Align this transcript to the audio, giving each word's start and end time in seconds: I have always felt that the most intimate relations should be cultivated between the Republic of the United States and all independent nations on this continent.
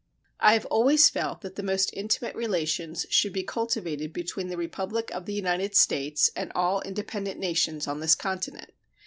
I 0.39 0.53
have 0.53 0.65
always 0.65 1.11
felt 1.11 1.41
that 1.41 1.57
the 1.57 1.61
most 1.61 1.91
intimate 1.93 2.35
relations 2.35 3.05
should 3.11 3.33
be 3.33 3.43
cultivated 3.43 4.13
between 4.13 4.47
the 4.47 4.57
Republic 4.57 5.11
of 5.11 5.27
the 5.27 5.33
United 5.35 5.75
States 5.75 6.31
and 6.35 6.51
all 6.55 6.81
independent 6.81 7.39
nations 7.39 7.87
on 7.87 7.99
this 7.99 8.15
continent. 8.15 8.71